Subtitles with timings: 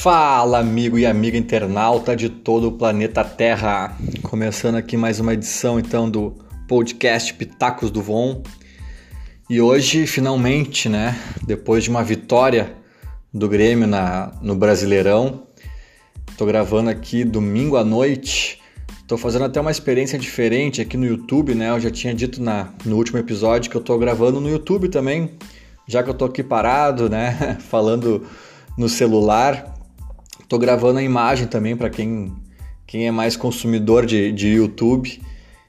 [0.00, 3.94] Fala, amigo e amiga internauta de todo o planeta Terra.
[4.22, 8.42] Começando aqui mais uma edição então do podcast Pitacos do Von.
[9.50, 11.14] E hoje, finalmente, né,
[11.46, 12.74] depois de uma vitória
[13.30, 15.42] do Grêmio na, no Brasileirão,
[16.34, 18.58] tô gravando aqui domingo à noite.
[19.06, 21.68] Tô fazendo até uma experiência diferente aqui no YouTube, né?
[21.68, 25.36] Eu já tinha dito na, no último episódio que eu tô gravando no YouTube também,
[25.86, 28.26] já que eu tô aqui parado, né, falando
[28.78, 29.78] no celular.
[30.50, 32.34] Tô gravando a imagem também para quem,
[32.84, 35.22] quem é mais consumidor de, de YouTube.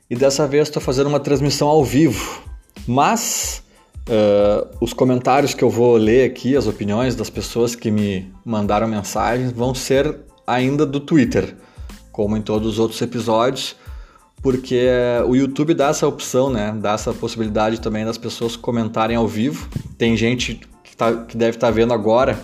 [0.09, 2.41] E dessa vez estou fazendo uma transmissão ao vivo.
[2.87, 3.61] Mas
[4.09, 8.87] uh, os comentários que eu vou ler aqui, as opiniões das pessoas que me mandaram
[8.87, 10.17] mensagens, vão ser
[10.47, 11.55] ainda do Twitter,
[12.11, 13.75] como em todos os outros episódios,
[14.41, 14.89] porque
[15.27, 16.75] o YouTube dá essa opção, né?
[16.81, 19.69] Dá essa possibilidade também das pessoas comentarem ao vivo.
[19.95, 22.35] Tem gente que, tá, que deve estar tá vendo agora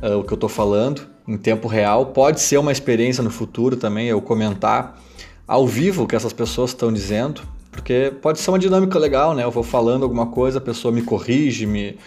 [0.00, 2.06] uh, o que eu estou falando em tempo real.
[2.06, 5.00] Pode ser uma experiência no futuro também eu comentar
[5.46, 9.44] ao vivo o que essas pessoas estão dizendo, porque pode ser uma dinâmica legal, né?
[9.44, 11.98] Eu vou falando alguma coisa, a pessoa me corrige, me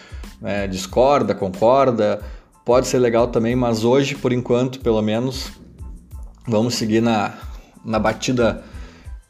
[0.44, 2.22] é, discorda, concorda.
[2.66, 5.52] Pode ser legal também, mas hoje, por enquanto, pelo menos,
[6.48, 7.34] vamos seguir na,
[7.84, 8.64] na batida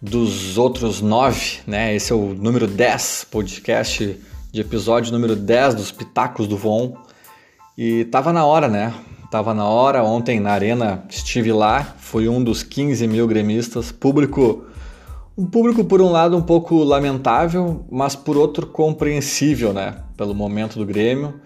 [0.02, 1.96] dos outros nove, né?
[1.96, 4.20] Esse é o número 10, podcast
[4.52, 6.96] de episódio número 10 dos Pitacos do Von.
[7.78, 8.94] E tava na hora, né?
[9.30, 14.66] Tava na hora, ontem na arena estive lá, fui um dos 15 mil gremistas, público,
[15.38, 20.80] um público por um lado um pouco lamentável, mas por outro compreensível, né, pelo momento
[20.80, 21.42] do Grêmio.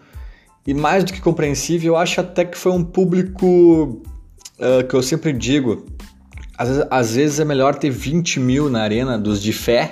[0.65, 4.03] E mais do que compreensível, eu acho até que foi um público
[4.59, 5.87] uh, que eu sempre digo,
[6.55, 9.89] às vezes, às vezes é melhor ter 20 mil na arena dos de fé,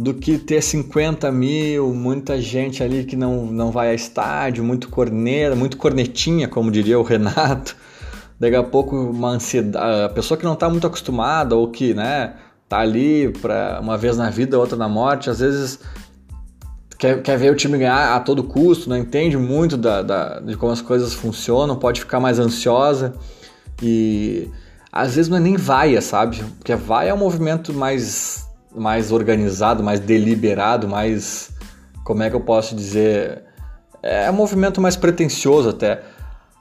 [0.00, 4.88] do que ter 50 mil, muita gente ali que não, não vai a estádio, muito
[4.88, 7.76] corneta, muito cornetinha, como diria o Renato.
[8.40, 12.32] Daqui a pouco uma ansiedade, a pessoa que não está muito acostumada ou que, né,
[12.66, 15.80] tá ali para uma vez na vida, outra na morte, às vezes
[16.98, 20.56] quer, quer ver o time ganhar a todo custo, não entende muito da, da, de
[20.56, 23.12] como as coisas funcionam, pode ficar mais ansiosa
[23.82, 24.48] e
[24.90, 26.42] às vezes não é nem vaia, sabe?
[26.56, 31.50] Porque vaia é um movimento mais mais organizado, mais deliberado, mais.
[32.04, 33.44] Como é que eu posso dizer?
[34.02, 36.02] É um movimento mais pretencioso até.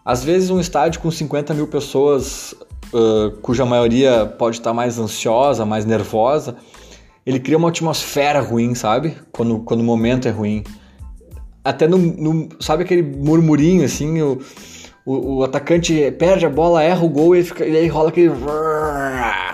[0.03, 2.53] Às vezes, um estádio com 50 mil pessoas,
[2.93, 6.55] uh, cuja maioria pode estar mais ansiosa, mais nervosa,
[7.25, 9.15] ele cria uma atmosfera ruim, sabe?
[9.31, 10.63] Quando, quando o momento é ruim.
[11.63, 14.39] Até no, no sabe aquele murmurinho assim, o,
[15.05, 18.31] o, o, atacante perde a bola, erra o gol e, fica, e aí rola aquele.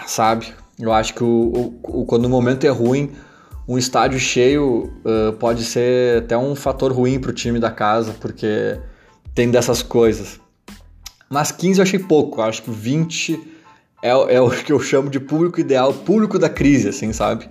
[0.05, 0.53] Sabe?
[0.79, 3.11] Eu acho que o, o, quando o momento é ruim,
[3.67, 8.13] um estádio cheio uh, pode ser até um fator ruim para o time da casa,
[8.19, 8.77] porque
[9.33, 10.39] tem dessas coisas.
[11.29, 13.55] Mas 15 eu achei pouco, eu acho que 20
[14.05, 17.49] é, é, o que eu chamo de público ideal, público da crise, assim, sabe?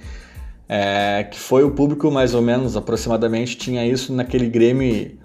[0.68, 5.18] É, que foi o público mais ou menos, aproximadamente, tinha isso naquele Grêmio.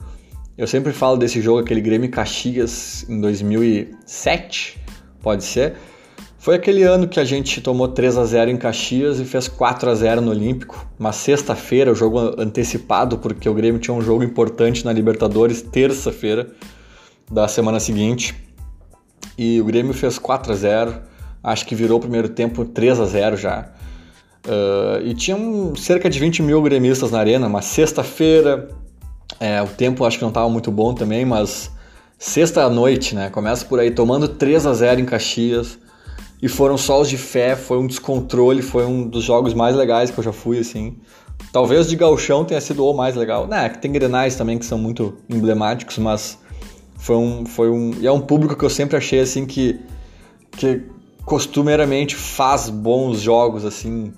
[0.58, 4.82] Eu sempre falo desse jogo, aquele Grêmio Caxias em 2007,
[5.22, 5.76] pode ser
[6.40, 9.90] foi aquele ano que a gente tomou 3 a 0 em Caxias e fez 4
[9.90, 10.88] a 0 no Olímpico.
[10.98, 16.48] Uma sexta-feira, o jogo antecipado, porque o Grêmio tinha um jogo importante na Libertadores, terça-feira
[17.30, 18.34] da semana seguinte.
[19.38, 21.02] E o Grêmio fez 4 a 0
[21.44, 23.70] acho que virou o primeiro tempo 3 a 0 já.
[24.46, 28.70] Uh, e tinham cerca de 20 mil gremistas na arena, uma sexta-feira.
[29.42, 31.70] É, o tempo acho que não estava muito bom também, mas
[32.18, 33.30] sexta à noite, né?
[33.30, 35.78] Começa por aí tomando 3 a 0 em Caxias
[36.42, 40.10] e foram só os de fé, foi um descontrole, foi um dos jogos mais legais
[40.10, 40.98] que eu já fui, assim.
[41.52, 43.48] Talvez de galchão tenha sido o mais legal.
[43.48, 46.38] Né, tem grenais também que são muito emblemáticos, mas
[46.98, 47.94] foi um, foi um...
[48.00, 49.80] E é um público que eu sempre achei, assim, que,
[50.52, 50.84] que
[51.26, 54.14] costumeiramente faz bons jogos, assim,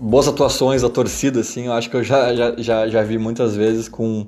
[0.00, 3.54] boas atuações da torcida, assim, eu acho que eu já, já, já, já vi muitas
[3.54, 4.26] vezes com,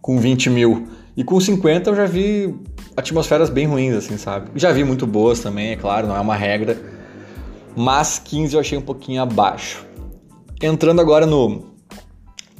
[0.00, 0.88] com 20 mil.
[1.16, 2.54] E com 50 eu já vi
[2.96, 4.50] atmosferas bem ruins, assim, sabe?
[4.54, 6.80] Já vi muito boas também, é claro, não é uma regra.
[7.76, 9.86] Mas 15 eu achei um pouquinho abaixo.
[10.62, 11.64] Entrando agora no,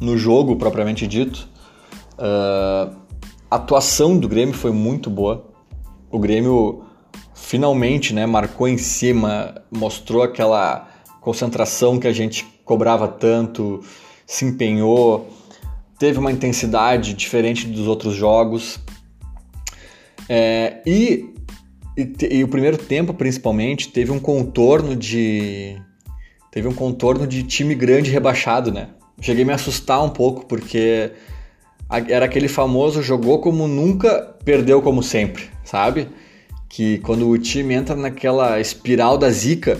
[0.00, 1.48] no jogo propriamente dito,
[2.18, 2.94] uh,
[3.50, 5.46] a atuação do Grêmio foi muito boa.
[6.10, 6.84] O Grêmio
[7.34, 10.88] finalmente né, marcou em cima, mostrou aquela
[11.20, 13.80] concentração que a gente cobrava tanto,
[14.26, 15.28] se empenhou,
[16.00, 18.80] teve uma intensidade diferente dos outros jogos.
[20.28, 21.32] É, e,
[21.96, 25.76] e, e, o primeiro tempo, principalmente, teve um contorno de.
[26.50, 28.88] Teve um contorno de time grande rebaixado, né?
[29.20, 31.12] Cheguei a me assustar um pouco, porque
[32.08, 36.08] era aquele famoso jogou como nunca, perdeu como sempre, sabe?
[36.70, 39.78] que quando o time entra naquela espiral da zica,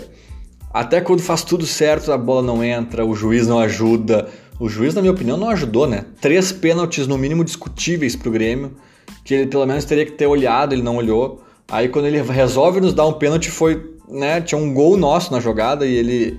[0.74, 4.28] até quando faz tudo certo, a bola não entra, o juiz não ajuda.
[4.60, 6.04] O juiz, na minha opinião, não ajudou, né?
[6.20, 8.76] Três pênaltis, no mínimo, discutíveis pro Grêmio,
[9.24, 11.42] que ele pelo menos teria que ter olhado, ele não olhou.
[11.66, 14.38] Aí quando ele resolve nos dar um pênalti, foi, né?
[14.42, 16.38] Tinha um gol nosso na jogada e ele,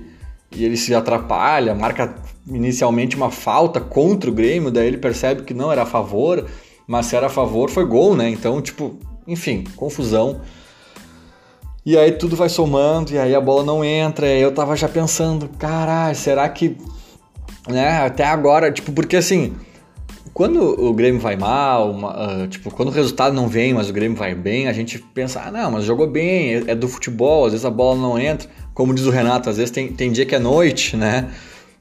[0.52, 2.14] e ele se atrapalha, marca
[2.46, 6.46] inicialmente uma falta contra o Grêmio, daí ele percebe que não era a favor,
[6.86, 8.28] mas se era a favor foi gol, né?
[8.28, 10.40] Então, tipo, enfim, confusão.
[11.84, 14.76] E aí tudo vai somando, e aí a bola não entra, e aí eu tava
[14.76, 16.76] já pensando, caralho, será que.
[17.68, 19.54] Né, até agora, tipo, porque assim,
[20.34, 23.92] quando o Grêmio vai mal, uma, uh, tipo, quando o resultado não vem, mas o
[23.92, 27.44] Grêmio vai bem, a gente pensa, ah, não, mas jogou bem, é, é do futebol,
[27.44, 28.48] às vezes a bola não entra.
[28.74, 31.30] Como diz o Renato, às vezes tem, tem dia que é noite, né?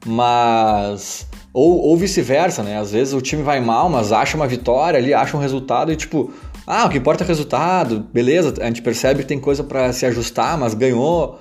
[0.06, 1.28] Mas.
[1.54, 2.78] Ou, ou vice-versa, né?
[2.78, 5.96] Às vezes o time vai mal, mas acha uma vitória ali, acha um resultado e
[5.96, 6.34] tipo,
[6.68, 9.92] ah, o que importa é o resultado, beleza, a gente percebe que tem coisa para
[9.94, 11.40] se ajustar, mas ganhou.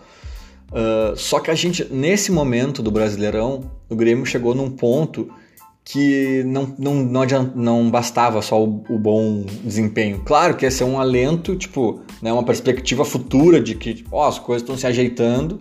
[0.70, 5.28] Uh, só que a gente, nesse momento do Brasileirão, o Grêmio chegou num ponto
[5.84, 10.20] que não, não, não, adianta, não bastava só o, o, bom desempenho.
[10.24, 14.38] Claro que ia ser um alento, tipo, né, uma perspectiva futura de que ó, as
[14.38, 15.60] coisas estão se ajeitando,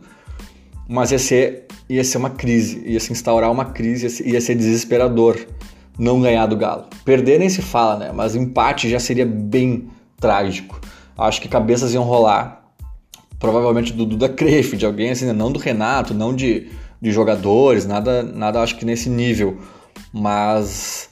[0.87, 4.41] mas ia ser, ia ser uma crise, ia se instaurar uma crise, ia ser, ia
[4.41, 5.39] ser desesperador
[5.97, 6.85] não ganhar do Galo.
[7.03, 8.11] Perder nem se fala, né?
[8.13, 9.89] Mas empate já seria bem
[10.19, 10.79] trágico.
[11.17, 12.58] Acho que cabeças iam rolar.
[13.39, 16.69] Provavelmente do Duda Crefe, de alguém assim, não do Renato, não de,
[17.01, 19.57] de jogadores, nada, nada acho que nesse nível.
[20.11, 21.09] Mas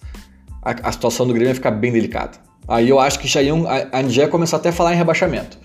[0.61, 2.37] a, a situação do Grêmio ia ficar bem delicada.
[2.67, 4.97] Aí eu acho que já iam, a, a gente ia começar até a falar em
[4.97, 5.57] rebaixamento.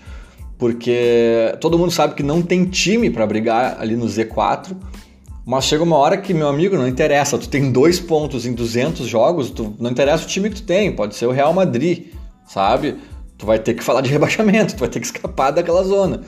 [0.57, 4.75] Porque todo mundo sabe que não tem time para brigar ali no Z4
[5.45, 7.37] mas chega uma hora que, meu amigo, não interessa.
[7.37, 10.95] Tu tem dois pontos em 200 jogos, tu, não interessa o time que tu tem.
[10.95, 12.07] Pode ser o Real Madrid,
[12.45, 12.95] sabe?
[13.37, 16.21] Tu vai ter que falar de rebaixamento, tu vai ter que escapar daquela zona.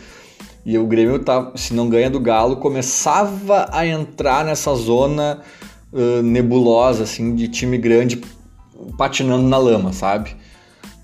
[0.65, 5.41] E o Grêmio, tá, se não ganha do Galo, começava a entrar nessa zona
[5.93, 8.19] uh, nebulosa, assim, de time grande
[8.97, 10.35] patinando na lama, sabe?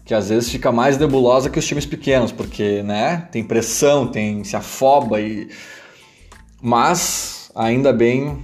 [0.04, 4.44] Que às vezes fica mais nebulosa que os times pequenos, porque, né, tem pressão, tem
[4.44, 5.48] se afoba e...
[6.60, 8.44] Mas ainda bem,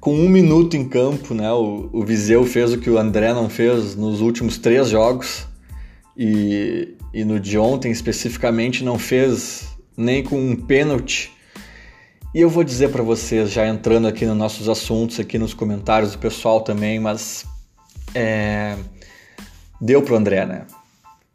[0.00, 1.52] com um minuto em campo, né?
[1.52, 5.46] O, o Viseu fez o que o André não fez nos últimos três jogos
[6.16, 9.69] e, e no de ontem especificamente não fez
[10.00, 11.30] nem com um pênalti.
[12.34, 16.12] E eu vou dizer para vocês, já entrando aqui nos nossos assuntos, aqui nos comentários
[16.12, 17.44] do pessoal também, mas
[18.14, 18.76] é,
[19.80, 20.66] deu pro André, né?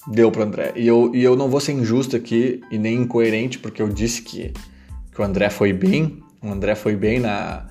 [0.07, 0.73] Deu pro André.
[0.75, 4.21] E eu, e eu não vou ser injusto aqui e nem incoerente, porque eu disse
[4.21, 4.53] que,
[5.11, 7.65] que o André foi bem, o André foi bem na,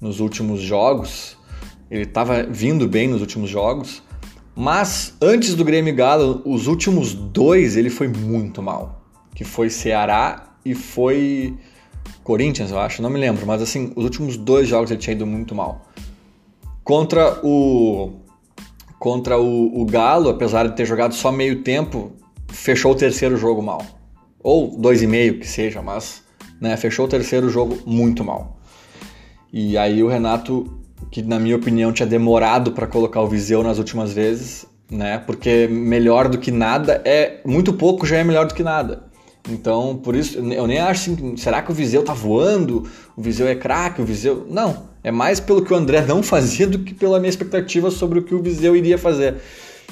[0.00, 1.36] nos últimos jogos,
[1.90, 4.02] ele estava vindo bem nos últimos jogos,
[4.54, 8.99] mas antes do Grêmio Galo, os últimos dois ele foi muito mal,
[9.40, 11.56] que foi Ceará e foi
[12.22, 15.26] Corinthians, eu acho, não me lembro, mas assim, os últimos dois jogos ele tinha ido
[15.26, 15.88] muito mal.
[16.84, 18.12] Contra o
[18.98, 22.12] contra o, o Galo, apesar de ter jogado só meio tempo,
[22.48, 23.82] fechou o terceiro jogo mal.
[24.42, 26.22] Ou dois e meio que seja, mas
[26.60, 26.76] né?
[26.76, 28.60] Fechou o terceiro jogo muito mal.
[29.50, 30.70] E aí o Renato,
[31.10, 35.16] que na minha opinião tinha demorado para colocar o Viseu nas últimas vezes, né?
[35.16, 39.08] Porque melhor do que nada é muito pouco já é melhor do que nada.
[39.48, 42.86] Então, por isso, eu nem acho assim, será que o Viseu tá voando?
[43.16, 44.46] O Viseu é craque, o Viseu.
[44.48, 48.18] Não, é mais pelo que o André não fazia do que pela minha expectativa sobre
[48.18, 49.36] o que o Viseu iria fazer.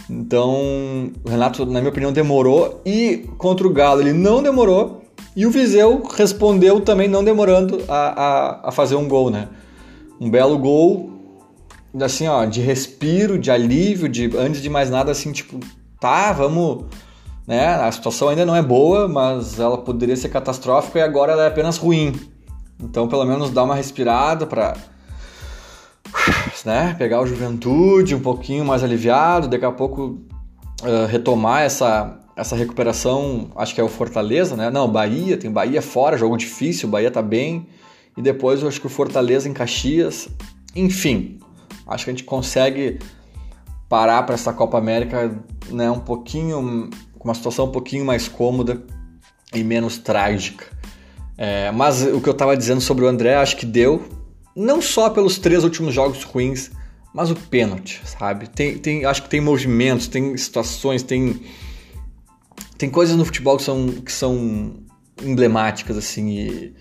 [0.08, 5.02] Então, o Renato, na minha opinião, demorou e contra o Galo ele não demorou
[5.34, 9.48] e o Viseu respondeu também não demorando a, a, a fazer um gol, né?
[10.20, 11.12] Um belo gol,
[12.00, 15.60] assim, ó, de respiro, de alívio, de antes de mais nada, assim, tipo,
[16.00, 16.86] tá, vamos,
[17.48, 17.76] né?
[17.76, 21.46] A situação ainda não é boa, mas ela poderia ser catastrófica e agora ela é
[21.46, 22.12] apenas ruim.
[22.78, 24.76] Então, pelo menos dá uma respirada para
[26.66, 30.18] né, pegar o Juventude um pouquinho mais aliviado, daqui a pouco
[30.82, 34.70] uh, retomar essa essa recuperação, acho que é o Fortaleza, né?
[34.70, 37.66] Não, Bahia, tem Bahia fora, jogo difícil, Bahia tá bem.
[38.16, 40.28] E depois eu acho que o Fortaleza em Caxias.
[40.76, 41.40] Enfim,
[41.84, 43.00] acho que a gente consegue
[43.88, 45.36] parar para essa Copa América,
[45.70, 48.82] né, um pouquinho com uma situação um pouquinho mais cômoda
[49.54, 50.66] e menos trágica.
[51.36, 54.08] É, mas o que eu estava dizendo sobre o André, acho que deu,
[54.54, 56.70] não só pelos três últimos jogos ruins,
[57.14, 58.48] mas o pênalti, sabe?
[58.48, 61.40] Tem, tem, acho que tem movimentos, tem situações, tem
[62.76, 64.74] tem coisas no futebol que são, que são
[65.20, 66.74] emblemáticas, assim, e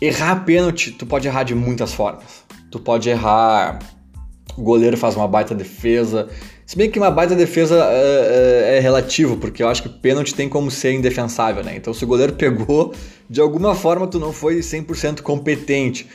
[0.00, 2.44] errar pênalti, tu pode errar de muitas formas.
[2.70, 3.78] Tu pode errar
[4.58, 6.28] o goleiro faz uma baita defesa.
[6.68, 10.34] Se bem que uma baita defesa é, é, é relativo, porque eu acho que pênalti
[10.34, 11.74] tem como ser indefensável, né?
[11.74, 12.92] Então se o goleiro pegou,
[13.28, 16.06] de alguma forma tu não foi 100% competente.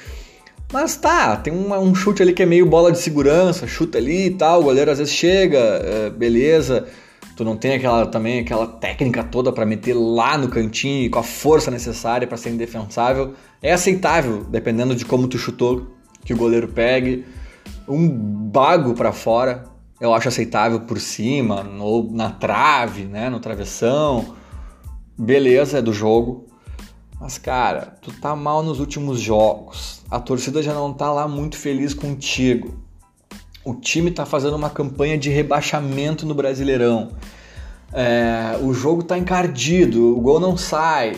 [0.71, 4.27] Mas tá, tem um, um, chute ali que é meio bola de segurança, chuta ali
[4.27, 6.85] e tal, o goleiro às vezes chega, é, beleza.
[7.35, 11.23] Tu não tem aquela também aquela técnica toda para meter lá no cantinho com a
[11.23, 13.33] força necessária para ser indefensável.
[13.59, 15.87] É aceitável, dependendo de como tu chutou,
[16.23, 17.25] que o goleiro pegue.
[17.87, 19.72] Um bago para fora,
[20.03, 24.35] eu acho aceitável por cima, ou na trave, né, no travessão.
[25.17, 26.45] Beleza, é do jogo.
[27.21, 30.03] Mas cara, tu tá mal nos últimos jogos.
[30.11, 32.83] A torcida já não tá lá muito feliz contigo.
[33.63, 37.13] O time tá fazendo uma campanha de rebaixamento no Brasileirão.
[37.93, 41.15] É, o jogo tá encardido, o gol não sai,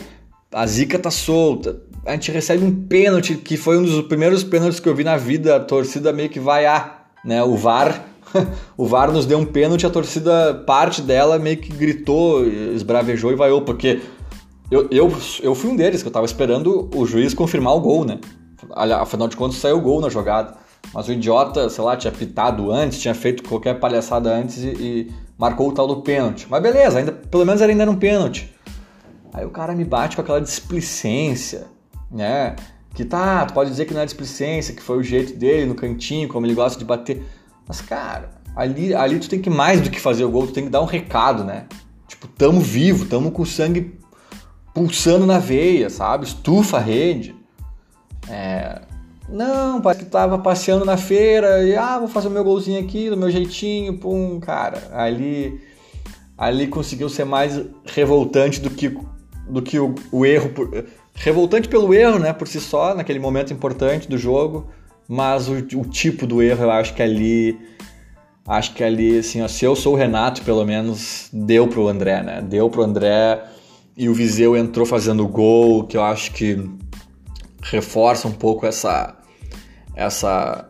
[0.52, 1.82] a zica tá solta.
[2.04, 5.16] A gente recebe um pênalti que foi um dos primeiros pênaltis que eu vi na
[5.16, 5.56] vida.
[5.56, 7.42] A torcida meio que vai a, ah, né?
[7.42, 8.15] O VAR,
[8.76, 13.36] o VAR nos deu um pênalti, a torcida, parte dela meio que gritou, esbravejou e
[13.36, 14.00] vaiou, porque
[14.70, 15.12] eu, eu,
[15.42, 18.18] eu fui um deles, que eu tava esperando o juiz confirmar o gol, né?
[18.74, 20.54] Afinal de contas, saiu o gol na jogada.
[20.92, 25.12] Mas o idiota, sei lá, tinha pitado antes, tinha feito qualquer palhaçada antes e, e
[25.38, 26.46] marcou o tal do pênalti.
[26.48, 28.52] Mas beleza, ainda, pelo menos ainda era um pênalti.
[29.32, 31.66] Aí o cara me bate com aquela displicência,
[32.10, 32.56] né?
[32.94, 35.74] Que tá, tu pode dizer que não é displicência, que foi o jeito dele no
[35.74, 37.22] cantinho, como ele gosta de bater.
[37.66, 40.64] Mas, cara, ali, ali tu tem que mais do que fazer o gol, tu tem
[40.64, 41.66] que dar um recado, né?
[42.06, 43.98] Tipo, tamo vivo, tamo com o sangue
[44.72, 46.26] pulsando na veia, sabe?
[46.26, 47.34] Estufa a rede.
[48.28, 48.80] É,
[49.28, 53.10] não, parece que tava passeando na feira e ah, vou fazer o meu golzinho aqui,
[53.10, 54.82] do meu jeitinho, pum, cara.
[54.92, 55.60] Ali
[56.36, 58.94] ali conseguiu ser mais revoltante do que
[59.48, 63.52] do que o, o erro por, revoltante pelo erro, né, por si só, naquele momento
[63.52, 64.68] importante do jogo,
[65.08, 67.58] mas o, o tipo do erro eu acho que ali
[68.46, 72.22] acho que ali assim, ó, se eu sou o Renato, pelo menos deu pro André,
[72.22, 72.42] né?
[72.42, 73.42] Deu pro André
[73.96, 76.68] e o Viseu entrou fazendo gol, que eu acho que
[77.62, 79.16] reforça um pouco essa
[79.94, 80.68] essa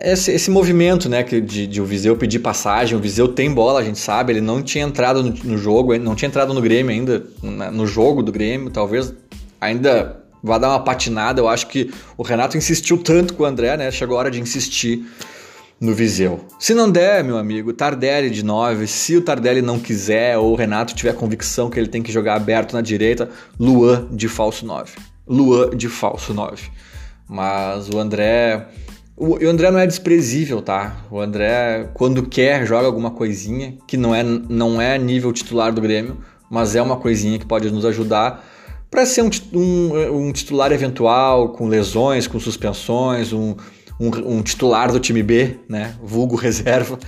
[0.00, 3.80] esse, esse movimento, né, que de, de, o Viseu pedir passagem, o Viseu tem bola,
[3.80, 6.92] a gente sabe, ele não tinha entrado no, no jogo, não tinha entrado no Grêmio
[6.92, 9.12] ainda, no jogo do Grêmio, talvez
[9.60, 13.76] ainda vá dar uma patinada, eu acho que o Renato insistiu tanto com o André,
[13.76, 15.04] né, chegou a hora de insistir
[15.80, 16.44] no Viseu.
[16.58, 20.54] Se não der, meu amigo, Tardelli de 9, se o Tardelli não quiser ou o
[20.54, 24.92] Renato tiver convicção que ele tem que jogar aberto na direita, Luan de falso 9.
[25.26, 26.70] Luan de falso 9.
[27.26, 28.66] Mas o André.
[29.16, 30.96] O, André não é desprezível, tá?
[31.10, 35.80] O André, quando quer, joga alguma coisinha, que não é, não é nível titular do
[35.80, 36.18] Grêmio,
[36.50, 38.44] mas é uma coisinha que pode nos ajudar
[38.90, 43.54] para ser um, um, um, titular eventual, com lesões, com suspensões, um,
[44.00, 45.94] um, titular do time B, né?
[46.02, 46.98] Vulgo reserva.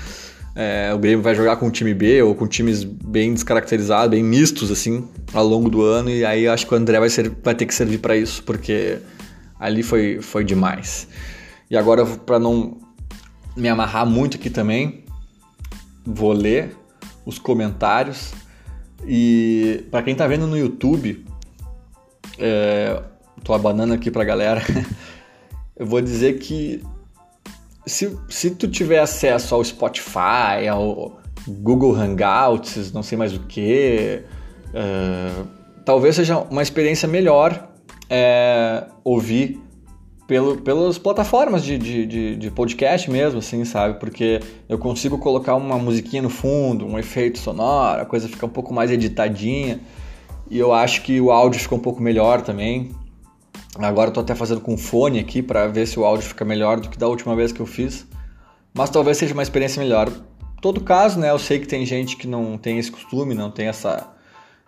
[0.54, 4.22] É, o Grêmio vai jogar com o time B ou com times bem descaracterizados, bem
[4.22, 7.54] mistos assim, ao longo do ano, e aí acho que o André vai, ser, vai
[7.54, 8.98] ter que servir para isso, porque
[9.58, 11.08] ali foi, foi demais.
[11.70, 12.76] E agora, para não
[13.56, 15.04] me amarrar muito aqui também,
[16.04, 16.76] vou ler
[17.24, 18.32] os comentários.
[19.06, 21.24] E para quem tá vendo no YouTube,
[22.38, 23.02] é,
[23.44, 24.62] tô abanando aqui pra galera,
[25.76, 26.82] eu vou dizer que
[27.86, 34.22] se, se tu tiver acesso ao Spotify, ao Google Hangouts, não sei mais o que,
[34.68, 35.46] uh,
[35.84, 37.68] talvez seja uma experiência melhor
[38.08, 39.60] é, ouvir
[40.26, 43.98] pelo, pelas plataformas de, de, de, de, podcast mesmo, assim, sabe?
[43.98, 48.50] Porque eu consigo colocar uma musiquinha no fundo, um efeito sonoro, a coisa fica um
[48.50, 49.80] pouco mais editadinha.
[50.52, 52.94] E eu acho que o áudio fica um pouco melhor também.
[53.78, 56.78] Agora eu tô até fazendo com fone aqui para ver se o áudio fica melhor
[56.78, 58.06] do que da última vez que eu fiz.
[58.74, 60.12] Mas talvez seja uma experiência melhor.
[60.60, 61.30] Todo caso, né?
[61.30, 64.12] Eu sei que tem gente que não tem esse costume, não tem essa.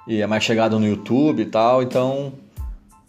[0.08, 2.32] e é mais chegada no YouTube e tal, então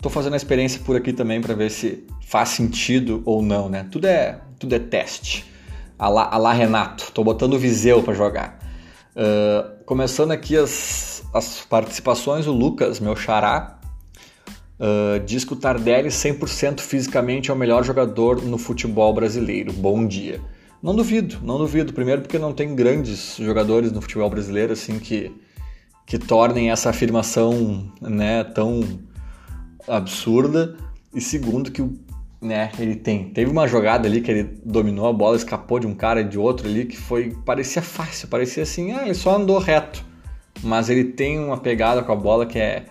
[0.06, 3.88] Tô fazendo a experiência por aqui também para ver se faz sentido ou não, né?
[3.90, 5.44] Tudo é, tudo é teste.
[5.98, 8.60] A lá Renato, tô botando o Viseu para jogar.
[9.16, 10.70] Uh, começando aqui as,
[11.36, 13.78] as participações, o Lucas, meu xará,
[14.80, 19.74] uh, diz que o Tardelli 100% fisicamente é o melhor jogador no futebol brasileiro.
[19.74, 20.40] Bom dia.
[20.82, 21.92] Não duvido, não duvido.
[21.92, 25.30] Primeiro porque não tem grandes jogadores no futebol brasileiro assim que,
[26.06, 28.82] que tornem essa afirmação né, tão
[29.90, 30.78] absurda
[31.14, 31.86] e segundo que
[32.42, 33.26] né, ele tem.
[33.32, 36.40] Teve uma jogada ali que ele dominou a bola, escapou de um cara e de
[36.40, 40.15] outro ali que foi parecia fácil, parecia assim, ah, ele só andou reto.
[40.64, 42.86] Mas ele tem uma pegada com a bola que é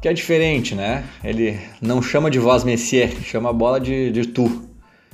[0.00, 1.04] que é diferente, né?
[1.22, 4.62] Ele não chama de voz messier, chama a bola de, de tu.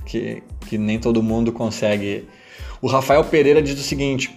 [0.06, 2.26] que, que nem todo mundo consegue.
[2.80, 4.34] O Rafael Pereira diz o seguinte: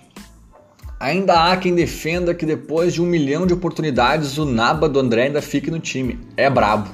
[1.00, 5.24] ainda há quem defenda que depois de um milhão de oportunidades o Naba do André
[5.24, 6.20] ainda fique no time.
[6.36, 6.89] É brabo.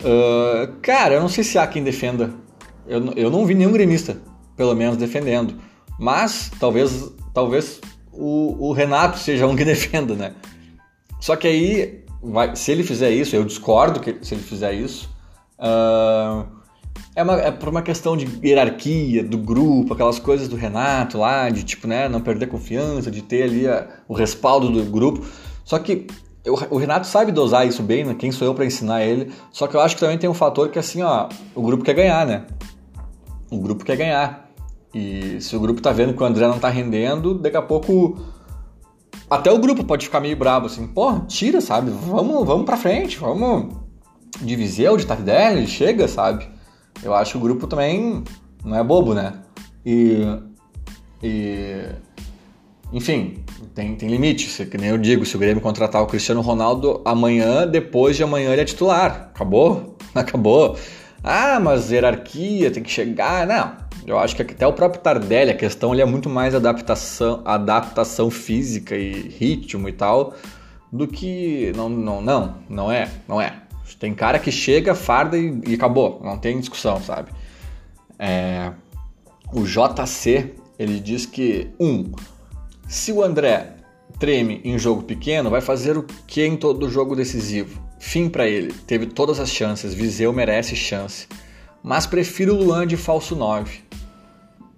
[0.00, 2.34] Uh, cara, eu não sei se há quem defenda.
[2.86, 4.18] Eu, eu não vi nenhum gremista,
[4.56, 5.54] pelo menos, defendendo.
[5.98, 7.80] Mas talvez, talvez
[8.12, 10.32] o, o Renato seja um que defenda, né?
[11.20, 15.08] Só que aí, vai, se ele fizer isso, eu discordo que se ele fizer isso.
[15.58, 16.44] Uh,
[17.14, 21.48] é, uma, é por uma questão de hierarquia do grupo, aquelas coisas do Renato lá,
[21.50, 25.24] de tipo, né, não perder confiança, de ter ali a, o respaldo do grupo.
[25.64, 26.06] Só que
[26.44, 28.14] eu, o Renato sabe dosar isso bem, né?
[28.14, 29.32] quem sou eu para ensinar ele.
[29.52, 31.94] Só que eu acho que também tem um fator que assim, ó, o grupo quer
[31.94, 32.46] ganhar, né?
[33.50, 34.41] O grupo quer ganhar.
[34.94, 38.18] E se o grupo tá vendo que o André não tá rendendo, daqui a pouco
[39.28, 41.90] até o grupo pode ficar meio bravo assim, pô, tira, sabe?
[41.90, 43.74] Vamos, vamos pra frente, vamos
[44.40, 46.46] de de Tardelli, chega, sabe?
[47.02, 48.22] Eu acho que o grupo também
[48.64, 49.34] não é bobo, né?
[49.84, 50.22] E,
[51.22, 51.86] e
[52.92, 53.42] enfim,
[53.74, 54.48] tem, tem limite.
[54.48, 58.22] Se, que nem eu digo, se o Grêmio contratar o Cristiano Ronaldo amanhã, depois de
[58.22, 59.30] amanhã ele é titular.
[59.34, 59.96] Acabou?
[60.14, 60.76] Acabou.
[61.24, 63.46] Ah, mas hierarquia, tem que chegar.
[63.46, 67.40] Não, eu acho que até o próprio Tardelli, a questão ali é muito mais adaptação,
[67.44, 70.34] adaptação física e ritmo e tal,
[70.90, 71.72] do que.
[71.76, 73.58] Não, não, não, não é, não é.
[74.00, 77.30] Tem cara que chega, farda e, e acabou, não tem discussão, sabe?
[78.18, 78.72] É,
[79.52, 82.10] o JC, ele diz que, um,
[82.88, 83.74] se o André
[84.18, 87.80] treme em jogo pequeno, vai fazer o que em todo jogo decisivo?
[88.00, 91.28] Fim para ele, teve todas as chances, Viseu merece chance
[91.82, 93.80] mas prefiro o Luan de falso 9.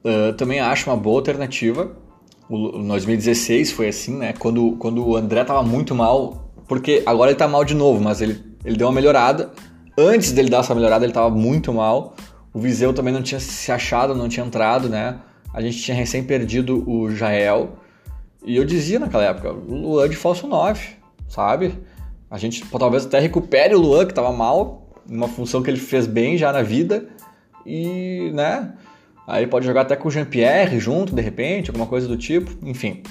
[0.05, 1.97] Uh, também acho uma boa alternativa.
[2.49, 4.35] O, 2016 foi assim, né?
[4.39, 8.21] Quando, quando o André tava muito mal, porque agora ele tá mal de novo, mas
[8.21, 9.51] ele, ele deu uma melhorada.
[9.97, 12.15] Antes dele dar essa melhorada, ele tava muito mal.
[12.53, 15.21] O Viseu também não tinha se achado, não tinha entrado, né?
[15.53, 17.79] A gente tinha recém perdido o Jael.
[18.45, 20.87] E eu dizia naquela época, o Luan de falso 9,
[21.29, 21.79] sabe?
[22.31, 26.07] A gente talvez até recupere o Luan, que tava mal, uma função que ele fez
[26.07, 27.09] bem já na vida
[27.65, 28.75] e, né?
[29.27, 33.03] Aí pode jogar até com o Jean-Pierre junto, de repente, alguma coisa do tipo, enfim.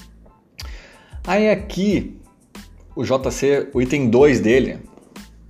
[1.26, 2.17] Aí aqui,
[2.95, 4.80] o JC, o item 2 dele,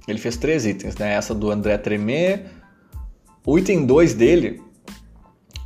[0.08, 1.14] ele fez três itens, né?
[1.14, 2.46] Essa do André Tremer.
[3.46, 4.62] O item 2 dele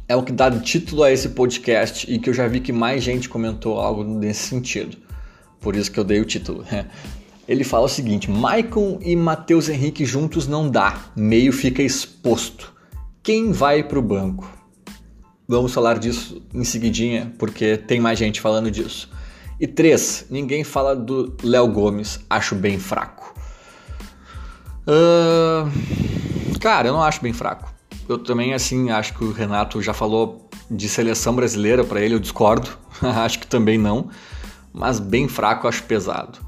[0.08, 3.04] é o que dá título a esse podcast e que eu já vi que mais
[3.04, 4.98] gente comentou algo nesse sentido.
[5.60, 6.64] Por isso que eu dei o título.
[7.48, 12.74] Ele fala o seguinte: Maicon e Matheus Henrique juntos não dá, meio fica exposto.
[13.24, 14.57] Quem vai para o banco?
[15.48, 19.10] Vamos falar disso em seguidinha, porque tem mais gente falando disso.
[19.60, 23.34] E três, ninguém fala do Léo Gomes, acho bem fraco.
[24.86, 27.74] Uh, cara, eu não acho bem fraco.
[28.10, 32.20] Eu também, assim, acho que o Renato já falou de seleção brasileira para ele, eu
[32.20, 32.70] discordo.
[33.02, 34.10] acho que também não.
[34.74, 36.40] Mas bem fraco, acho pesado.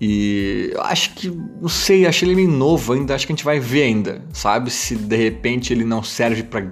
[0.00, 3.44] E eu acho que, não sei, acho ele meio novo ainda, acho que a gente
[3.44, 4.70] vai ver ainda, sabe?
[4.70, 6.66] Se de repente ele não serve para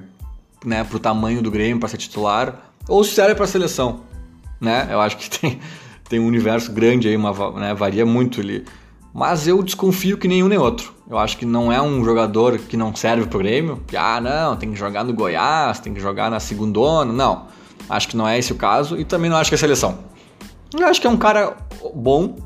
[0.65, 4.01] né, pro tamanho do Grêmio para ser titular, ou se serve para seleção,
[4.61, 4.89] né?
[4.91, 5.61] Eu acho que tem,
[6.09, 8.65] tem um universo grande aí, uma, né, varia muito ali.
[9.13, 10.93] Mas eu desconfio que nenhum nem outro.
[11.09, 14.57] Eu acho que não é um jogador que não serve pro Grêmio, que ah, não,
[14.57, 17.47] tem que jogar no Goiás, tem que jogar na segundona, não.
[17.89, 19.99] Acho que não é esse o caso e também não acho que é seleção.
[20.77, 21.57] Eu acho que é um cara
[21.95, 22.37] bom,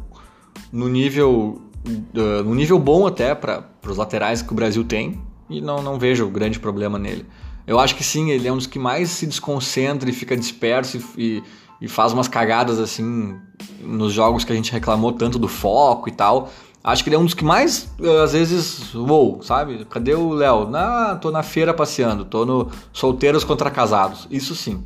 [0.71, 5.61] no nível, uh, no nível bom até para os laterais que o Brasil tem e
[5.61, 7.25] não, não vejo grande problema nele.
[7.69, 10.97] Eu acho que sim, ele é um dos que mais se desconcentra e fica disperso
[10.97, 11.43] e, e,
[11.83, 13.39] e faz umas cagadas assim
[13.83, 16.51] nos jogos que a gente reclamou tanto do foco e tal.
[16.83, 19.85] Acho que ele é um dos que mais, uh, às vezes, uou, sabe?
[19.85, 20.75] Cadê o Léo?
[20.75, 24.27] Ah, tô na feira passeando, tô no solteiros contra casados.
[24.31, 24.83] Isso sim.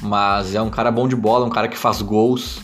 [0.00, 2.60] Mas é um cara bom de bola, um cara que faz gols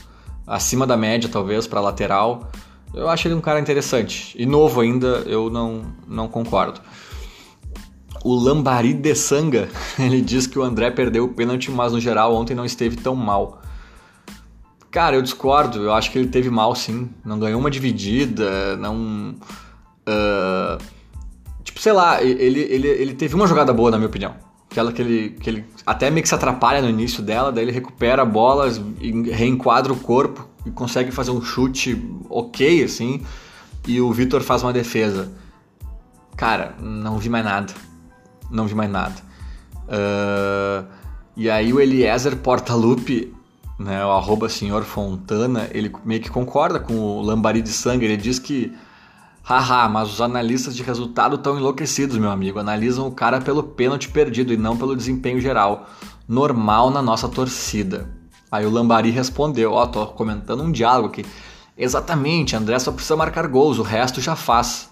[0.47, 2.53] acima da média, talvez, para lateral.
[2.95, 4.33] Eu acho ele um cara interessante.
[4.39, 6.81] E novo ainda, eu não, não concordo.
[8.27, 12.35] O Lambari de Sanga, ele diz que o André perdeu o pênalti, mas no geral
[12.35, 13.63] ontem não esteve tão mal.
[14.91, 15.85] Cara, eu discordo.
[15.85, 17.09] Eu acho que ele teve mal, sim.
[17.25, 19.37] Não ganhou uma dividida, não.
[20.09, 20.83] Uh,
[21.63, 24.35] tipo, sei lá, ele, ele, ele teve uma jogada boa, na minha opinião
[24.69, 27.73] aquela que ele, que ele até meio que se atrapalha no início dela, daí ele
[27.73, 28.71] recupera a bola
[29.33, 33.23] reenquadra o corpo e consegue fazer um chute ok, assim,
[33.87, 35.33] e o Vitor faz uma defesa.
[36.37, 37.73] Cara, não vi mais nada.
[38.51, 39.15] Não vi mais nada.
[39.87, 40.87] Uh,
[41.37, 43.35] e aí o Eliezer Portalupe,
[43.79, 48.17] né, o arroba senhor Fontana, ele meio que concorda com o Lambari de Sangue, ele
[48.17, 48.73] diz que
[49.49, 52.59] Haha, mas os analistas de resultado estão enlouquecidos, meu amigo.
[52.59, 55.89] Analisam o cara pelo pênalti perdido e não pelo desempenho geral.
[56.29, 58.11] Normal na nossa torcida.
[58.51, 61.25] Aí o Lambari respondeu: Ó, oh, tô comentando um diálogo aqui.
[61.79, 64.91] Exatamente, André só precisa marcar gols, o resto já faz.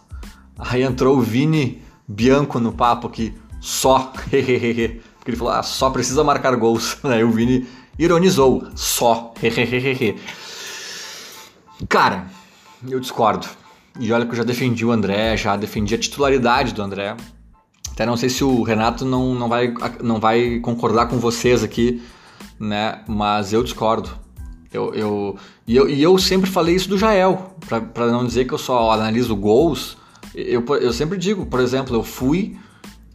[0.57, 4.13] Aí entrou o Vini Bianco no papo aqui, só.
[4.21, 5.01] Porque
[5.31, 6.99] ele falou: ah, só precisa marcar gols.
[7.03, 7.67] Aí o Vini
[7.99, 9.33] ironizou, só.
[11.89, 12.27] Cara,
[12.87, 13.47] eu discordo.
[13.99, 17.17] E olha que eu já defendi o André, já defendi a titularidade do André.
[17.91, 19.73] Até não sei se o Renato não, não, vai,
[20.03, 22.03] não vai concordar com vocês aqui,
[22.59, 23.03] né?
[23.07, 24.11] Mas eu discordo.
[24.73, 27.55] Eu, eu, e, eu, e eu sempre falei isso do Jael,
[27.95, 29.97] para não dizer que eu só analiso gols.
[30.35, 32.57] Eu, eu sempre digo, por exemplo, eu fui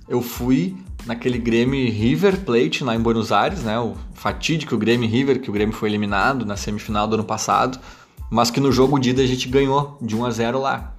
[0.10, 3.80] eu fui naquele Grêmio River Plate lá em Buenos Aires, né?
[3.80, 7.80] O fatídico Grêmio River, que o Grêmio foi eliminado na semifinal do ano passado
[8.30, 10.94] mas que no jogo de ida a gente ganhou de 1 a 0 lá.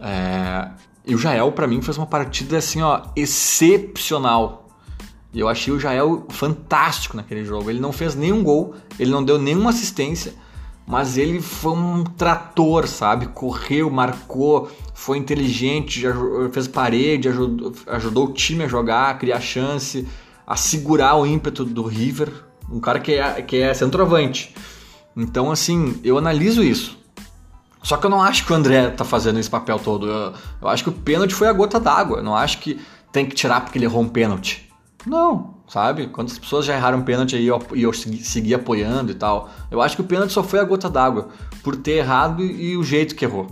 [0.00, 0.70] É...
[1.06, 4.70] E o Jael, para mim, fez uma partida assim, ó, excepcional.
[5.34, 7.68] E eu achei o Jael fantástico naquele jogo.
[7.68, 10.32] Ele não fez nenhum gol, ele não deu nenhuma assistência,
[10.86, 13.28] mas ele foi um trator, sabe?
[13.28, 16.04] Correu, marcou, foi inteligente,
[16.52, 20.06] fez parede, ajudou, ajudou o time a jogar, a criar chance,
[20.46, 22.30] a segurar o ímpeto do River.
[22.70, 24.54] Um cara que é, que é centroavante.
[25.16, 26.98] Então, assim, eu analiso isso.
[27.82, 30.06] Só que eu não acho que o André tá fazendo esse papel todo.
[30.06, 32.18] Eu, eu acho que o pênalti foi a gota d'água.
[32.18, 32.80] Eu não acho que
[33.12, 34.70] tem que tirar porque ele errou um pênalti.
[35.06, 36.06] Não, sabe?
[36.06, 39.50] Quantas pessoas já erraram pênalti aí e eu, segui, segui, apoiando e tal.
[39.72, 41.30] Eu acho que o pênalti só foi a gota d'água
[41.64, 43.48] por ter errado e, e, o jeito que errou.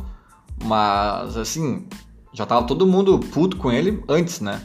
[0.63, 1.85] Mas, assim,
[2.33, 4.63] já tava todo mundo puto com ele antes, né?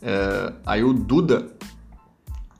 [0.00, 1.50] É, aí o Duda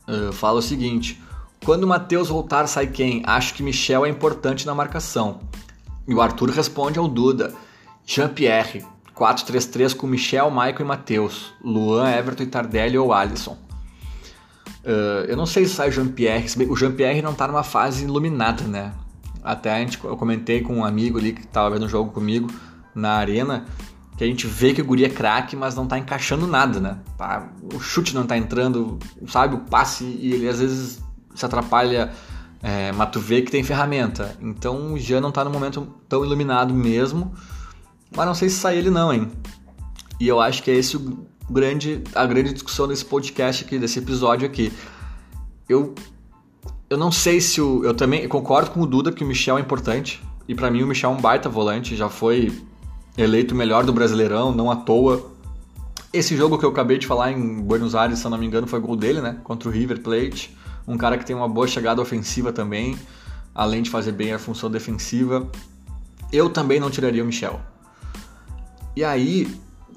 [0.09, 1.23] é, fala o seguinte:
[1.64, 3.23] quando o Matheus voltar, sai quem?
[3.25, 5.38] Acho que Michel é importante na marcação.
[6.09, 7.55] E o Arthur responde ao Duda.
[8.05, 8.85] Jean-Pierre,
[9.16, 11.55] 4-3-3 com Michel, Michael e Matheus.
[11.62, 13.69] Luan, Everton e Tardelli ou Alisson.
[14.85, 16.47] Uh, eu não sei se sai Jean-Pierre.
[16.69, 18.93] O Jean-Pierre não tá numa fase iluminada, né?
[19.43, 22.49] Até a gente, eu comentei com um amigo ali que tava vendo o jogo comigo
[22.95, 23.66] na arena
[24.21, 26.99] que a gente vê que o guri é craque, mas não tá encaixando nada, né?
[27.16, 29.55] Tá, o chute não tá entrando, sabe?
[29.55, 31.03] O passe, e ele às vezes
[31.35, 32.12] se atrapalha,
[32.62, 34.37] é, mas tu vê que tem ferramenta.
[34.38, 37.33] Então o Jean não tá no momento tão iluminado mesmo,
[38.14, 39.31] mas não sei se sai ele não, hein?
[40.21, 43.99] E eu acho que é esse o grande, a grande discussão desse podcast aqui, desse
[43.99, 44.73] episódio aqui.
[45.69, 45.95] Eu,
[46.89, 47.85] eu não sei se o.
[47.85, 50.23] Eu também concordo com o Duda que o Michel é importante.
[50.49, 52.53] E para mim o Michel é um baita volante, já foi
[53.17, 55.31] eleito o melhor do Brasileirão, não à toa.
[56.13, 58.67] Esse jogo que eu acabei de falar em Buenos Aires, se eu não me engano,
[58.67, 59.37] foi gol dele, né?
[59.45, 62.99] Contra o River Plate um cara que tem uma boa chegada ofensiva também,
[63.55, 65.49] além de fazer bem a função defensiva.
[66.33, 67.61] Eu também não tiraria o Michel.
[68.97, 69.49] E aí,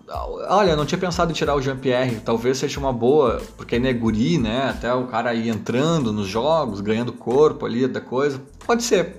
[0.07, 3.93] olha, não tinha pensado em tirar o Jean-Pierre, talvez seja uma boa, porque ele é
[3.93, 4.69] guri, né?
[4.69, 9.17] Até o cara ir entrando nos jogos, ganhando corpo ali da coisa, pode ser.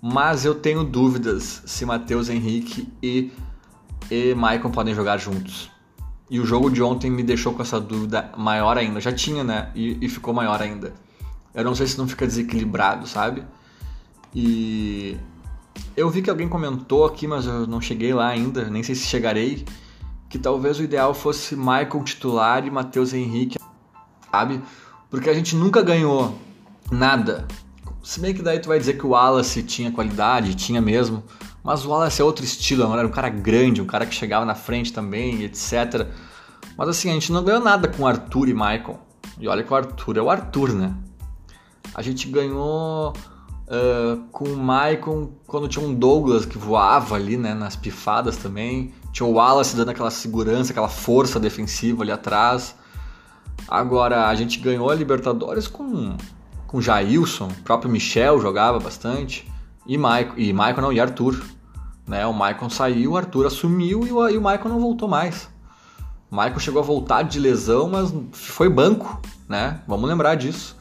[0.00, 3.30] Mas eu tenho dúvidas se Matheus Henrique e,
[4.10, 5.70] e Maicon podem jogar juntos.
[6.28, 9.00] E o jogo de ontem me deixou com essa dúvida maior ainda.
[9.00, 9.70] Já tinha, né?
[9.74, 10.92] E, e ficou maior ainda.
[11.54, 13.44] Eu não sei se não fica desequilibrado, sabe?
[14.34, 15.16] E
[15.96, 19.06] eu vi que alguém comentou aqui, mas eu não cheguei lá ainda, nem sei se
[19.06, 19.64] chegarei,
[20.32, 23.58] que talvez o ideal fosse Michael titular e Matheus Henrique,
[24.30, 24.62] sabe?
[25.10, 26.38] Porque a gente nunca ganhou
[26.90, 27.46] nada.
[28.02, 31.22] Se bem que daí tu vai dizer que o Wallace tinha qualidade, tinha mesmo,
[31.62, 34.54] mas o Wallace é outro estilo, era um cara grande, um cara que chegava na
[34.54, 36.08] frente também, etc.
[36.78, 38.98] Mas assim, a gente não ganhou nada com Arthur e Michael.
[39.38, 40.94] E olha que o Arthur é o Arthur, né?
[41.94, 47.52] A gente ganhou uh, com o Michael quando tinha um Douglas que voava ali, né?
[47.52, 48.94] Nas pifadas também.
[49.12, 52.74] Tinha o Wallace dando aquela segurança, aquela força defensiva ali atrás.
[53.68, 56.16] Agora, a gente ganhou a Libertadores com,
[56.66, 59.50] com Jailson, o próprio Michel jogava bastante.
[59.86, 61.42] E Michael, e Michael não, e Arthur.
[62.06, 62.26] Né?
[62.26, 65.48] O Michael saiu, o Arthur assumiu e o, e o Michael não voltou mais.
[66.30, 69.82] O Michael chegou a voltar de lesão, mas foi banco, né?
[69.86, 70.76] Vamos lembrar disso.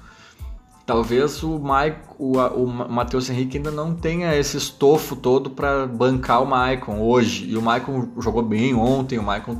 [0.85, 6.41] Talvez o, Mike, o, o Matheus Henrique ainda não tenha esse estofo todo para bancar
[6.41, 7.49] o Michael hoje.
[7.49, 9.57] E o Michael jogou bem ontem, o Michael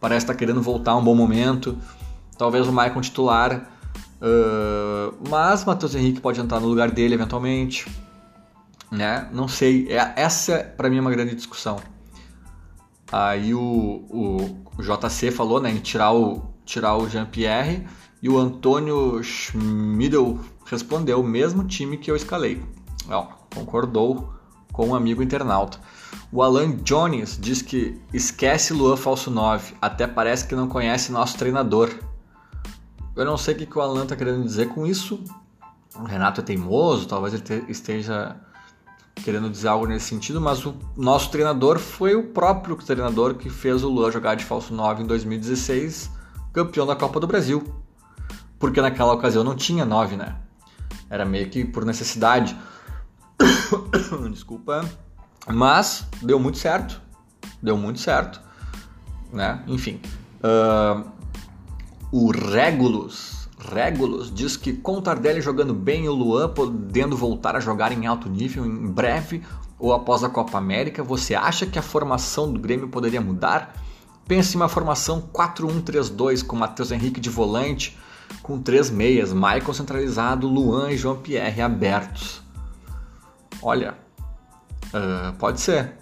[0.00, 1.76] parece estar tá querendo voltar a um bom momento.
[2.36, 3.70] Talvez o Michael titular.
[4.20, 7.86] Uh, mas Matheus Henrique pode entrar no lugar dele eventualmente
[8.90, 9.28] né?
[9.32, 9.86] Não sei.
[9.90, 11.78] É, essa para mim é uma grande discussão.
[13.10, 17.86] Aí o, o, o JC falou, né, em tirar o tirar o Jean-Pierre
[18.22, 22.62] e o Antônio Schmidl respondeu o mesmo time que eu escalei.
[23.54, 24.34] Concordou
[24.72, 25.78] com um amigo internauta.
[26.30, 31.36] O Alan Jones diz que esquece Luan falso 9, até parece que não conhece nosso
[31.38, 31.90] treinador.
[33.16, 35.24] Eu não sei o que o Alan está querendo dizer com isso.
[35.96, 38.36] O Renato é teimoso, talvez ele esteja
[39.16, 43.82] querendo dizer algo nesse sentido, mas o nosso treinador foi o próprio treinador que fez
[43.82, 46.10] o Luan jogar de falso 9 em 2016,
[46.52, 47.64] campeão da Copa do Brasil.
[48.58, 50.36] Porque naquela ocasião não tinha 9, né?
[51.08, 52.56] Era meio que por necessidade.
[54.30, 54.88] Desculpa.
[55.46, 57.00] Mas deu muito certo.
[57.62, 58.40] Deu muito certo.
[59.32, 59.62] Né?
[59.66, 60.00] Enfim.
[60.38, 61.08] Uh,
[62.10, 63.48] o Regulus.
[63.58, 67.90] Regulus diz que com o Tardelli jogando bem e o Luan podendo voltar a jogar
[67.92, 69.42] em alto nível em breve
[69.78, 73.74] ou após a Copa América, você acha que a formação do Grêmio poderia mudar?
[74.26, 77.96] Pense em uma formação 4-1-3-2 com Matheus Henrique de volante,
[78.42, 82.42] com três meias, Maicon centralizado, Luan e João Pierre abertos.
[83.62, 83.94] Olha,
[84.88, 85.92] uh, pode ser.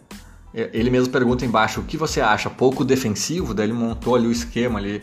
[0.54, 4.32] Ele mesmo pergunta embaixo o que você acha, pouco defensivo, daí ele montou ali o
[4.32, 5.02] esquema ali.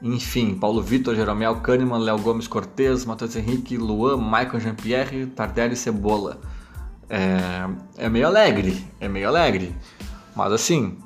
[0.00, 5.76] Enfim, Paulo Vitor, Jeromel, Kahneman, Léo Gomes Cortez, Matheus Henrique, Luan, Michael Jean-Pierre, Tardelli e
[5.76, 6.40] Cebola.
[7.10, 9.74] É, é meio alegre, é meio alegre.
[10.34, 10.96] Mas assim,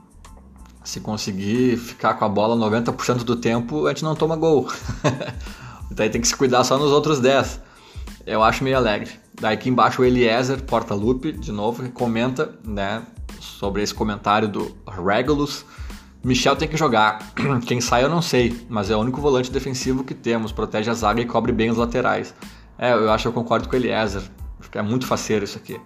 [0.85, 4.69] se conseguir ficar com a bola 90% do tempo, a gente não toma gol.
[5.91, 7.61] Daí tem que se cuidar só nos outros 10.
[8.27, 9.11] Eu acho meio alegre.
[9.41, 13.03] Daí aqui embaixo o Eliezer Portalupe, de novo, comenta né,
[13.41, 15.65] sobre esse comentário do Regulus.
[16.23, 17.19] Michel tem que jogar.
[17.67, 20.53] Quem sai eu não sei, mas é o único volante defensivo que temos.
[20.53, 22.35] Protege a zaga e cobre bem os laterais.
[22.79, 24.23] É, eu acho que eu concordo com o Eliezer.
[24.73, 25.81] É muito faceiro isso aqui.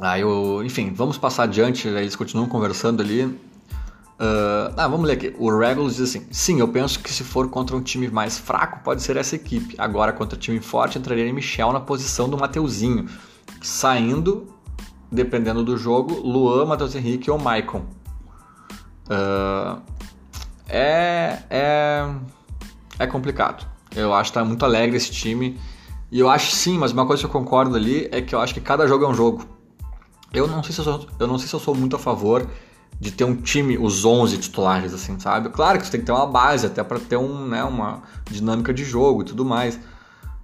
[0.00, 1.86] Aí eu, enfim, vamos passar adiante.
[1.86, 3.38] Eles continuam conversando ali.
[4.14, 5.34] Uh, ah, vamos ler aqui.
[5.38, 8.80] O Regulus diz assim: Sim, eu penso que se for contra um time mais fraco,
[8.84, 9.74] pode ser essa equipe.
[9.76, 13.08] Agora, contra time forte, entraria Michel na posição do Mateuzinho,
[13.60, 14.46] saindo,
[15.10, 17.84] dependendo do jogo, Luan, Matheus Henrique ou Maicon.
[19.06, 19.82] Uh,
[20.68, 22.08] é, é,
[23.00, 23.66] é complicado.
[23.94, 25.58] Eu acho que tá muito alegre esse time.
[26.10, 28.54] E eu acho sim, mas uma coisa que eu concordo ali é que eu acho
[28.54, 29.44] que cada jogo é um jogo.
[30.32, 32.46] Eu não sei se eu sou, eu não sei se eu sou muito a favor
[33.00, 35.48] de ter um time, os 11 titulares, assim, sabe?
[35.50, 38.72] Claro que você tem que ter uma base até para ter um, né, uma dinâmica
[38.72, 39.78] de jogo e tudo mais.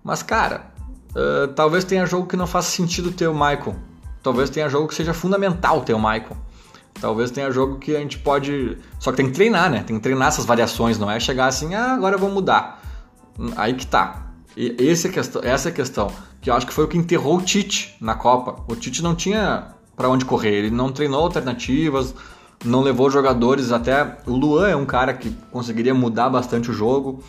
[0.02, 0.66] Mas, cara,
[1.10, 3.76] uh, talvez tenha jogo que não faça sentido ter o Michael.
[4.22, 6.36] Talvez tenha jogo que seja fundamental ter o Michael.
[7.00, 8.76] Talvez tenha jogo que a gente pode.
[8.98, 9.82] Só que tem que treinar, né?
[9.82, 12.82] Tem que treinar essas variações, não é chegar assim, ah, agora eu vou mudar.
[13.56, 14.26] Aí que tá.
[14.56, 16.12] E esse é questão, essa é a questão.
[16.40, 18.62] Que eu acho que foi o que enterrou o Tite na Copa.
[18.68, 22.14] O Tite não tinha para onde correr, ele não treinou alternativas,
[22.64, 24.18] não levou jogadores até.
[24.27, 27.23] O Luan é um cara que conseguiria mudar bastante o jogo.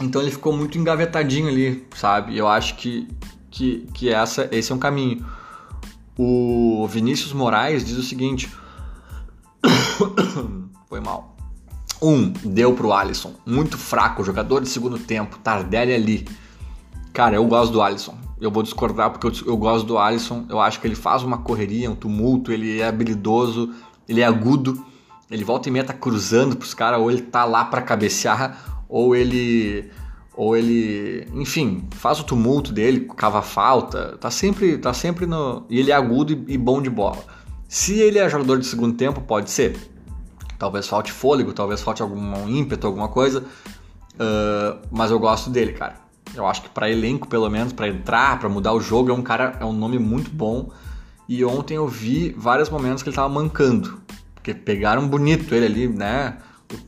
[0.00, 2.36] Então ele ficou muito engavetadinho ali, sabe?
[2.36, 3.08] Eu acho que,
[3.50, 5.24] que, que essa, esse é um caminho.
[6.16, 8.50] O Vinícius Moraes diz o seguinte:
[10.88, 11.36] Foi mal.
[12.00, 13.34] Um, deu pro Alisson.
[13.44, 15.38] Muito fraco, jogador de segundo tempo.
[15.38, 16.28] Tardelli ali.
[17.12, 18.16] Cara, eu gosto do Alisson.
[18.40, 20.46] Eu vou discordar porque eu, eu gosto do Alisson.
[20.48, 23.74] Eu acho que ele faz uma correria, um tumulto, ele é habilidoso
[24.08, 24.84] ele é agudo,
[25.30, 29.14] ele volta e meia tá cruzando pros caras, ou ele tá lá para cabecear, ou
[29.14, 29.90] ele
[30.38, 35.80] ou ele, enfim, faz o tumulto dele, cava falta, tá sempre, tá sempre no, e
[35.80, 37.24] ele é agudo e, e bom de bola.
[37.68, 39.76] Se ele é jogador de segundo tempo, pode ser.
[40.56, 45.96] Talvez falte fôlego, talvez falte algum ímpeto, alguma coisa, uh, mas eu gosto dele, cara.
[46.32, 49.22] Eu acho que para elenco, pelo menos, para entrar, para mudar o jogo, é um
[49.22, 50.70] cara, é um nome muito bom.
[51.28, 54.00] E ontem eu vi vários momentos que ele tava mancando.
[54.34, 56.38] Porque pegaram bonito ele ali, né?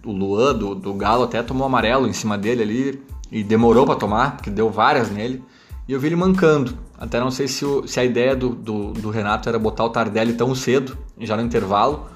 [0.05, 3.97] O, Luan do, do Galo até tomou amarelo em cima dele ali e demorou para
[3.97, 5.45] tomar, porque deu várias nele.
[5.87, 6.79] E eu vi ele mancando.
[6.99, 9.91] Até não sei se, o, se a ideia do, do, do, Renato era botar o
[9.91, 12.07] Tardelli tão cedo, já no intervalo,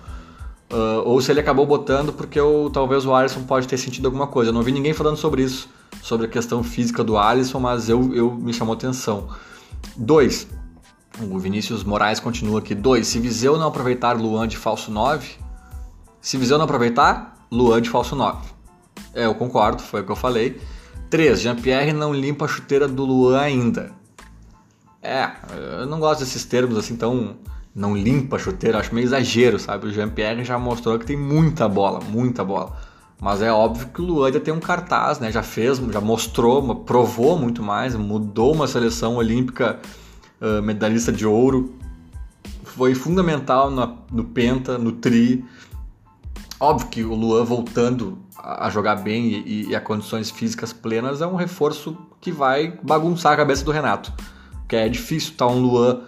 [0.73, 4.27] uh, ou se ele acabou botando porque o, talvez o Alisson pode ter sentido alguma
[4.27, 4.51] coisa.
[4.51, 5.69] Eu não vi ninguém falando sobre isso,
[6.03, 9.29] sobre a questão física do Alisson, mas eu, eu me chamou atenção.
[9.97, 10.49] Dois,
[11.21, 12.75] o Vinícius Moraes continua aqui.
[12.75, 13.07] 2.
[13.07, 15.37] Se Viseu não aproveitar Luan de falso 9.
[16.21, 18.49] Se Viseu não aproveitar, Luan de falso 9.
[19.15, 20.61] É, eu concordo, foi o que eu falei.
[21.11, 21.41] 3.
[21.41, 23.93] Jean-Pierre não limpa a chuteira do Luan ainda.
[25.01, 25.31] É,
[25.81, 27.37] eu não gosto desses termos assim tão.
[27.75, 29.87] Não limpa a chuteira, acho meio exagero, sabe?
[29.87, 32.77] O Jean-Pierre já mostrou que tem muita bola, muita bola.
[33.21, 35.31] Mas é óbvio que o Luan ainda tem um cartaz, né?
[35.33, 39.81] Já fez, já mostrou, provou muito mais, mudou uma seleção olímpica
[40.41, 41.75] uh, medalhista de ouro.
[42.63, 45.45] Foi fundamental na, no Penta, no Tri.
[46.59, 51.27] Óbvio que o Luan voltando a, jogar bem e, e a condições físicas plenas é
[51.27, 54.13] um reforço que vai bagunçar a cabeça do Renato.
[54.69, 56.01] Que é difícil estar tá um Luan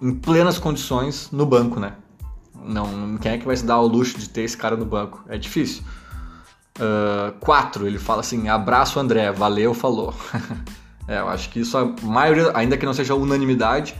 [0.00, 1.94] em plenas condições no banco, né?
[2.64, 5.24] Não, quem é que vai se dar o luxo de ter esse cara no banco?
[5.28, 5.82] É difícil.
[6.78, 10.14] Uh, quatro, ele fala assim: abraço André, valeu, falou.
[11.08, 13.94] é, eu acho que isso a maioria, ainda que não seja unanimidade,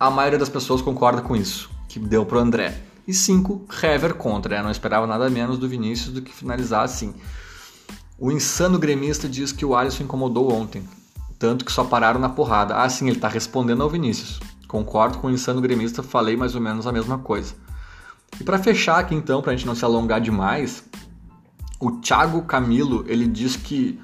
[0.00, 2.82] a maioria das pessoas concorda com isso, que deu pro André.
[3.06, 4.56] E cinco, Hever contra.
[4.56, 7.14] Eu não esperava nada menos do Vinícius do que finalizar assim.
[8.18, 10.82] O insano gremista diz que o Alisson incomodou ontem,
[11.38, 12.74] tanto que só pararam na porrada.
[12.74, 14.40] Ah, sim, ele tá respondendo ao Vinícius.
[14.66, 17.54] Concordo com o insano gremista, falei mais ou menos a mesma coisa.
[18.40, 20.82] E para fechar aqui então, pra gente não se alongar demais,
[21.78, 24.00] o Thiago Camilo, ele diz que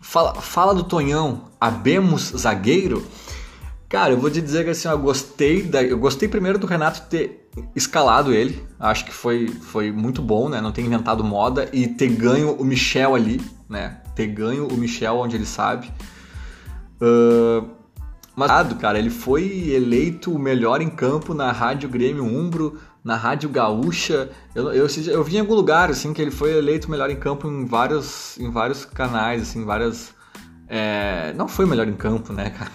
[0.00, 3.06] fala, fala do Tonhão, abemos zagueiro.
[3.88, 7.02] Cara, eu vou te dizer que assim, eu gostei da, eu gostei primeiro do Renato
[7.02, 8.66] ter escalado ele.
[8.78, 10.60] Acho que foi, foi muito bom, né?
[10.60, 14.00] Não ter inventado moda e ter ganho o Michel ali, né?
[14.14, 15.90] Ter ganho o Michel onde ele sabe.
[17.00, 17.68] Uh,
[18.34, 23.48] mas, cara, ele foi eleito o melhor em campo na Rádio Grêmio Umbro, na Rádio
[23.48, 24.28] Gaúcha.
[24.52, 27.46] Eu, eu, eu vi em algum lugar, assim, que ele foi eleito melhor em campo
[27.46, 30.12] em vários, em vários canais, assim, várias...
[30.68, 32.72] É, não foi melhor em campo, né, cara?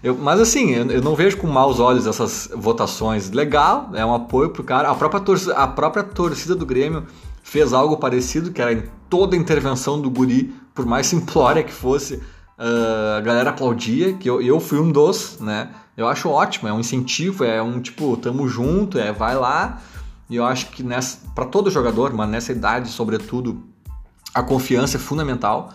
[0.00, 3.32] Eu, mas assim, eu, eu, não vejo com maus olhos essas votações.
[3.32, 4.88] Legal, é um apoio pro cara.
[4.88, 7.04] A própria, torcida, a própria torcida do Grêmio
[7.42, 12.14] fez algo parecido, que era em toda intervenção do Guri, por mais simplória que fosse,
[12.14, 15.70] uh, a galera aplaudia, que eu, eu fui um dos, né?
[15.96, 19.82] Eu acho ótimo, é um incentivo, é um tipo, tamo junto, é vai lá.
[20.30, 20.82] E eu acho que
[21.34, 23.62] para todo jogador, mas nessa idade, sobretudo,
[24.34, 25.72] a confiança é fundamental.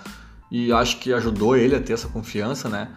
[0.49, 2.89] E acho que ajudou ele a ter essa confiança, né?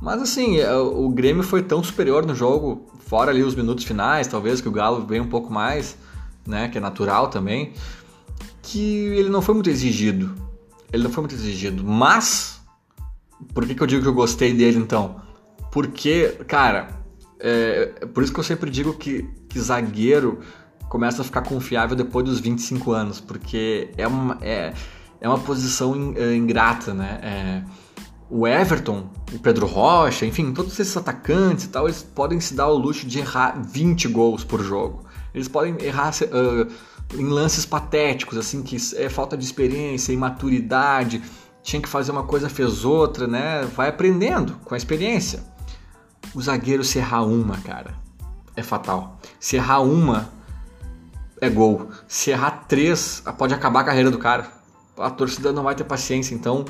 [0.00, 4.26] Mas assim, é, o Grêmio foi tão superior no jogo, fora ali os minutos finais,
[4.26, 5.96] talvez que o Galo veio um pouco mais,
[6.46, 7.72] né, que é natural também,
[8.62, 10.34] que ele não foi muito exigido.
[10.92, 12.60] Ele não foi muito exigido, mas
[13.52, 15.20] por que, que eu digo que eu gostei dele então?
[15.70, 16.88] Porque, cara,
[17.40, 20.40] é, é por isso que eu sempre digo que, que zagueiro
[20.88, 24.72] começa a ficar confiável depois dos 25 anos, porque é uma, é,
[25.20, 27.20] é uma posição é, ingrata, né?
[27.22, 27.62] É,
[28.30, 32.68] o Everton, o Pedro Rocha, enfim, todos esses atacantes e tal, eles podem se dar
[32.68, 35.04] o luxo de errar 20 gols por jogo.
[35.34, 41.22] Eles podem errar uh, em lances patéticos, assim, que é falta de experiência, imaturidade,
[41.62, 43.66] tinha que fazer uma coisa, fez outra, né?
[43.74, 45.42] Vai aprendendo com a experiência.
[46.34, 47.94] O zagueiro se errar uma, cara,
[48.54, 49.18] é fatal.
[49.40, 50.28] Se errar uma,
[51.40, 51.88] é gol.
[52.06, 54.50] Se errar três, pode acabar a carreira do cara.
[54.96, 56.64] A torcida não vai ter paciência, então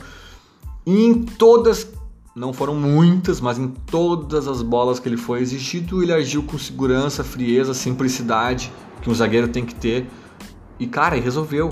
[0.86, 1.86] em todas,
[2.34, 6.58] não foram muitas, mas em todas as bolas que ele foi exigido, ele agiu com
[6.58, 10.08] segurança, frieza, simplicidade que um zagueiro tem que ter.
[10.78, 11.70] E cara, ele resolveu.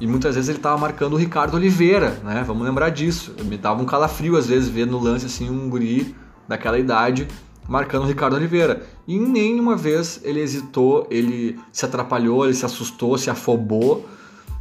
[0.00, 2.42] E muitas vezes ele estava marcando o Ricardo Oliveira, né?
[2.46, 3.34] Vamos lembrar disso.
[3.44, 6.14] Me dava um calafrio às vezes ver no lance assim um guri
[6.48, 7.28] daquela idade
[7.68, 8.86] marcando o Ricardo Oliveira.
[9.06, 14.06] E nenhuma vez ele hesitou, ele se atrapalhou, ele se assustou, se afobou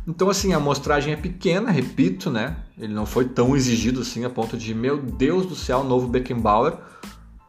[0.05, 2.57] então, assim, a amostragem é pequena, repito, né?
[2.77, 6.77] Ele não foi tão exigido assim a ponto de, meu Deus do céu, novo Beckenbauer.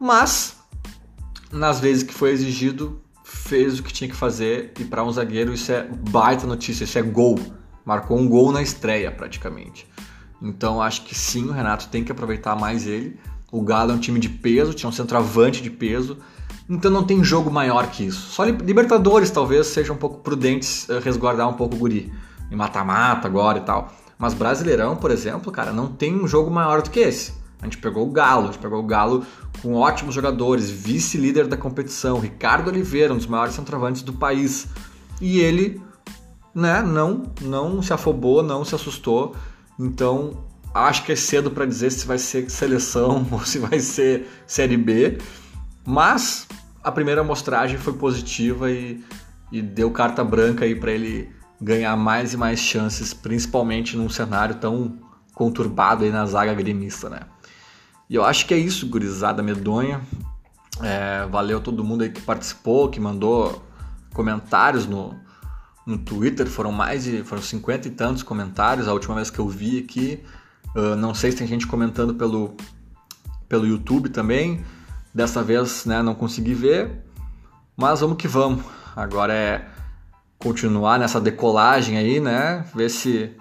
[0.00, 0.56] Mas,
[1.50, 4.72] nas vezes que foi exigido, fez o que tinha que fazer.
[4.78, 7.40] E para um zagueiro, isso é baita notícia, isso é gol.
[7.84, 9.88] Marcou um gol na estreia, praticamente.
[10.40, 13.18] Então, acho que sim, o Renato tem que aproveitar mais ele.
[13.54, 16.18] O Galo é um time de peso, tinha um centroavante de peso.
[16.68, 18.32] Então não tem jogo maior que isso.
[18.32, 22.12] Só Libertadores talvez seja um pouco prudentes eh, resguardar um pouco o guri
[22.50, 23.92] em mata-mata agora e tal.
[24.18, 27.32] Mas Brasileirão, por exemplo, cara, não tem um jogo maior do que esse.
[27.62, 29.24] A gente pegou o Galo, a gente pegou o Galo
[29.62, 34.66] com ótimos jogadores, vice-líder da competição, Ricardo Oliveira, um dos maiores centroavantes do país.
[35.20, 35.80] E ele,
[36.52, 39.36] né, não, não se afobou, não se assustou.
[39.78, 40.44] Então,
[40.82, 44.76] acho que é cedo para dizer se vai ser seleção ou se vai ser Série
[44.76, 45.18] B.
[45.86, 46.48] Mas
[46.82, 49.02] a primeira amostragem foi positiva e,
[49.52, 54.56] e deu carta branca aí para ele ganhar mais e mais chances, principalmente num cenário
[54.56, 54.98] tão
[55.34, 57.20] conturbado aí na zaga gremista, né?
[58.08, 60.00] E eu acho que é isso, gurizada medonha.
[60.82, 63.64] É, valeu todo mundo aí que participou, que mandou
[64.12, 65.14] comentários no,
[65.86, 66.46] no Twitter.
[66.46, 70.22] Foram mais de foram 50 e tantos comentários a última vez que eu vi aqui.
[70.74, 72.56] Uh, não sei se tem gente comentando pelo,
[73.48, 74.64] pelo YouTube também.
[75.14, 77.04] Dessa vez né, não consegui ver.
[77.76, 78.64] Mas vamos que vamos.
[78.96, 79.68] Agora é
[80.38, 82.64] continuar nessa decolagem aí, né?
[82.74, 83.34] Ver se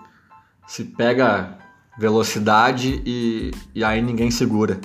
[0.68, 1.58] se pega
[1.98, 4.80] velocidade e, e aí ninguém segura.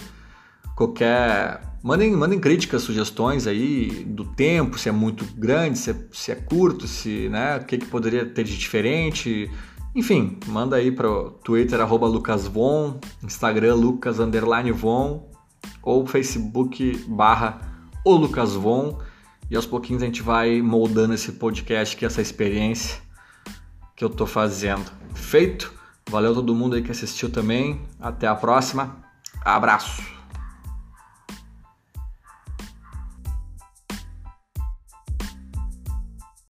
[0.74, 1.62] Qualquer.
[1.82, 6.34] Mandem, mandem críticas, sugestões aí do tempo, se é muito grande, se é, se é
[6.34, 9.50] curto, se, né, o que, que poderia ter de diferente.
[9.98, 15.28] Enfim, manda aí para o Twitter, arroba lucasvon, Instagram, lucas, underline von,
[15.82, 17.60] ou Facebook, barra
[18.04, 18.96] o lucasvon.
[19.50, 23.00] E aos pouquinhos a gente vai moldando esse podcast, que é essa experiência
[23.96, 24.88] que eu tô fazendo.
[25.14, 25.74] Feito?
[26.08, 27.80] Valeu todo mundo aí que assistiu também.
[27.98, 28.98] Até a próxima.
[29.44, 30.17] Abraço.